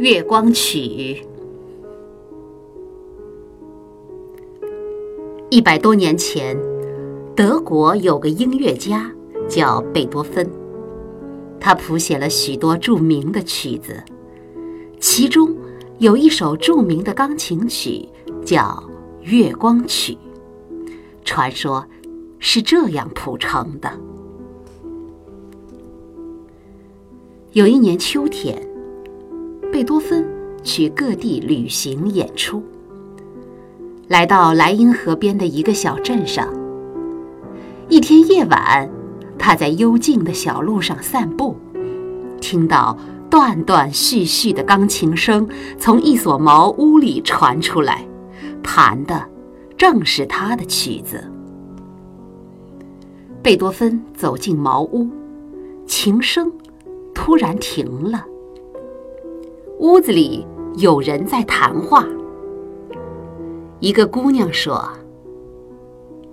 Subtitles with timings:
[0.00, 0.78] 月光曲》。
[5.50, 6.58] 一百多年前，
[7.36, 9.12] 德国有个音乐家
[9.46, 10.50] 叫贝多芬，
[11.60, 14.02] 他谱写了许多著名的曲子，
[14.98, 15.54] 其中
[15.98, 18.08] 有一首著名的钢琴曲
[18.42, 18.82] 叫
[19.30, 20.14] 《月光曲》，
[21.26, 21.84] 传说
[22.38, 23.92] 是这样谱成的：
[27.52, 28.66] 有一年秋天，
[29.80, 30.22] 贝多芬
[30.62, 32.62] 去各地旅行演出。
[34.08, 36.46] 来到莱茵河边的一个小镇上。
[37.88, 38.86] 一天夜晚，
[39.38, 41.56] 他在幽静的小路上散步，
[42.42, 42.94] 听到
[43.30, 48.06] 断断续续的钢琴声从一所茅屋里传出来，
[48.62, 49.26] 弹的
[49.78, 51.24] 正是他的曲子。
[53.42, 55.08] 贝多芬走进茅屋，
[55.86, 56.52] 琴声
[57.14, 58.26] 突然停了。
[59.80, 62.06] 屋子里有人在谈话。
[63.78, 64.86] 一个姑娘说：“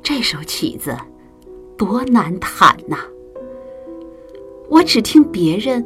[0.00, 0.96] 这首曲子
[1.76, 2.98] 多难弹呐！
[4.68, 5.84] 我只听别人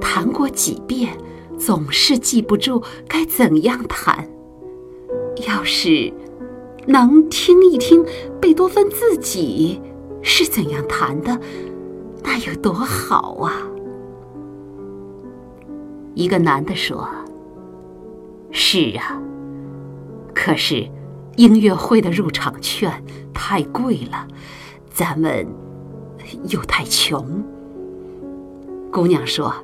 [0.00, 1.12] 弹过几遍，
[1.58, 4.28] 总是记不住该怎样弹。
[5.48, 6.12] 要是
[6.86, 8.04] 能听一听
[8.40, 9.80] 贝多芬自己
[10.22, 11.36] 是怎样弹的，
[12.22, 13.68] 那有多好啊！”
[16.14, 17.08] 一个男的说
[18.50, 19.20] ：“是啊。”
[20.34, 20.88] 可是，
[21.36, 24.26] 音乐会的入场券太贵了，
[24.90, 25.46] 咱们
[26.48, 27.42] 又太穷。
[28.90, 29.54] 姑娘说：“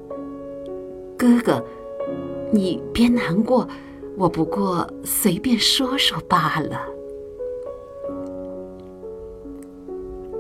[1.19, 1.65] 哥哥，
[2.53, 3.67] 你别难过，
[4.17, 6.81] 我不过随便说说罢了。”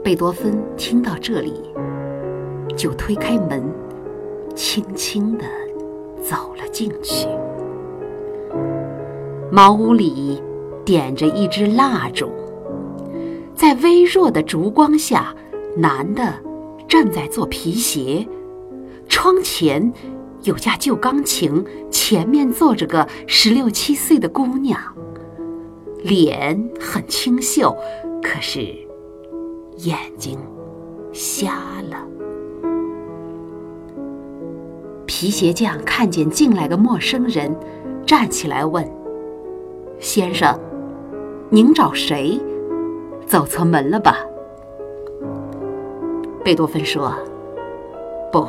[0.05, 1.53] 贝多芬听到这里，
[2.77, 3.62] 就推开门，
[4.55, 5.45] 轻轻地
[6.23, 7.27] 走了进去。
[9.51, 10.43] 茅屋里
[10.84, 12.31] 点着一支蜡烛，
[13.55, 15.34] 在微弱的烛光下，
[15.77, 16.34] 男的
[16.87, 18.27] 正在做皮鞋。
[19.09, 19.93] 窗前
[20.43, 24.78] 有架旧钢琴，前面坐着个十六七岁的姑娘，
[26.03, 27.75] 脸很清秀，
[28.23, 28.61] 可是
[29.78, 30.39] 眼睛
[31.12, 31.55] 瞎
[31.88, 31.88] 了。
[35.21, 37.53] 皮鞋匠看见进来的陌生人，
[38.06, 38.89] 站起来问。
[39.99, 40.56] 先生，
[41.51, 42.41] 您找谁？
[43.27, 44.19] 走错门了吧？
[46.45, 47.12] 贝多芬说
[48.31, 48.47] ：“不，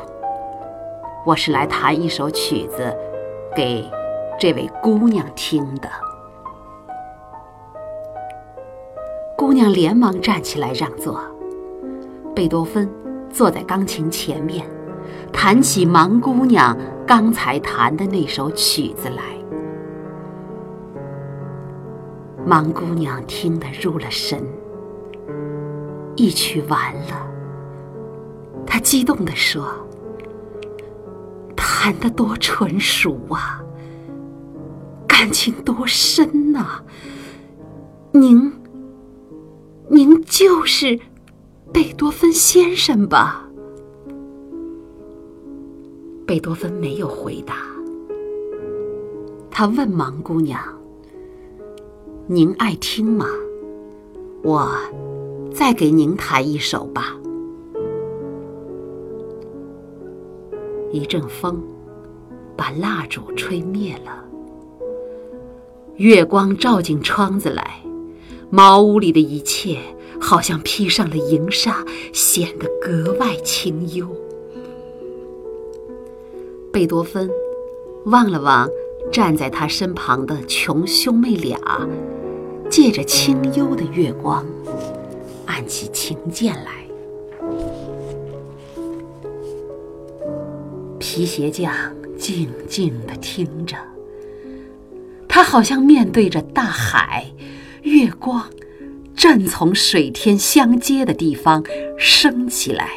[1.26, 2.96] 我是来弹一首曲子，
[3.56, 3.84] 给
[4.40, 5.90] 这位姑娘听的。”
[9.36, 11.20] 姑娘连忙站起来让座。
[12.36, 12.88] 贝多芬
[13.32, 14.64] 坐在钢琴前面，
[15.32, 19.24] 弹起盲姑娘刚才弹的那首曲子来。
[22.48, 24.44] 盲姑娘听得入了神，
[26.16, 27.28] 一曲完了，
[28.66, 29.66] 她激动地说
[31.56, 33.62] ：“弹得多纯熟啊，
[35.08, 36.84] 感情多深呐！
[38.12, 38.52] 您，
[39.90, 41.00] 您就是
[41.72, 43.46] 贝多芬先生吧？”
[46.30, 47.56] 贝多芬没有回答，
[49.50, 50.62] 他问盲姑娘。
[52.28, 53.26] 您爱听吗？
[54.44, 54.70] 我
[55.52, 57.18] 再给您弹一首吧。
[60.92, 61.60] 一阵风
[62.56, 64.24] 把蜡烛吹灭了，
[65.96, 67.82] 月光照进窗子来，
[68.52, 69.80] 茅屋里的一切
[70.22, 74.08] 好像披上了银纱，显得格外清幽。
[76.72, 77.30] 贝多芬
[78.06, 78.70] 望了望
[79.12, 81.58] 站在他身旁的穷兄妹俩。
[82.70, 84.46] 借着清幽的月光，
[85.48, 86.86] 按起琴键来。
[91.00, 91.74] 皮鞋匠
[92.16, 93.76] 静静地听着，
[95.28, 97.26] 他好像面对着大海，
[97.82, 98.48] 月光
[99.16, 101.64] 正从水天相接的地方
[101.98, 102.92] 升起来，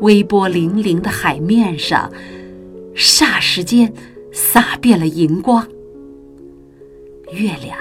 [0.00, 2.12] 微波粼粼的海面上，
[3.00, 3.90] 霎时间
[4.30, 5.66] 洒遍了银光。
[7.32, 7.78] 月亮。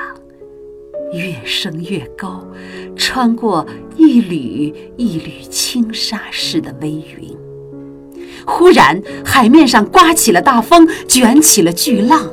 [1.11, 2.47] 越升越高，
[2.95, 3.65] 穿过
[3.97, 7.35] 一缕一缕轻纱似的微云。
[8.45, 12.29] 忽然，海面上刮起了大风，卷起了巨浪。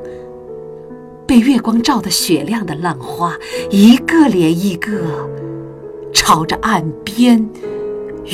[1.26, 3.34] 被月光照得雪亮的浪花，
[3.70, 5.26] 一个连一个，
[6.12, 7.48] 朝着岸边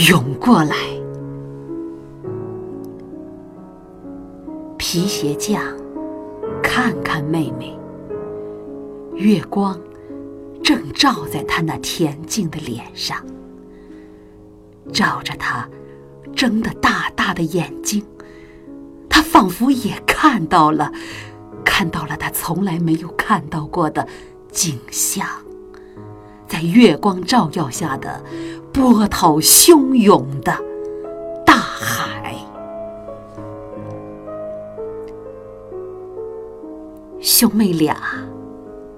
[0.08, 0.75] 涌过来。
[4.84, 5.62] 皮鞋匠
[6.61, 7.79] 看看妹妹，
[9.14, 9.81] 月光
[10.61, 13.25] 正照在她那恬静的脸上，
[14.93, 15.69] 照着她
[16.34, 18.05] 睁得大大的眼睛，
[19.08, 20.93] 她仿佛也看到了，
[21.64, 24.05] 看到了她从来没有看到过的
[24.50, 25.25] 景象，
[26.49, 28.20] 在月光照耀下的
[28.73, 30.61] 波涛汹涌的
[37.22, 37.96] 兄妹俩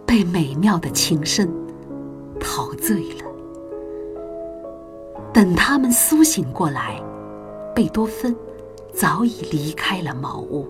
[0.07, 1.47] 被美妙的琴声
[2.41, 3.25] 陶醉了。
[5.31, 6.99] 等他们苏醒过来，
[7.75, 8.35] 贝多芬
[8.95, 10.67] 早已离开了茅屋。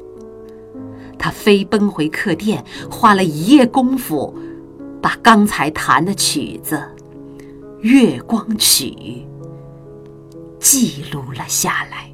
[1.16, 4.34] 他飞奔回客店，花了一夜功夫，
[5.00, 6.82] 把刚才弹的曲子
[7.82, 8.86] 《月光曲》
[10.58, 12.13] 记录了下来。